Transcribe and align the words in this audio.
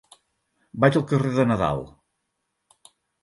Vaig 0.85 0.97
al 0.99 1.05
carrer 1.11 1.33
de 1.35 1.45
Nadal. 1.51 1.83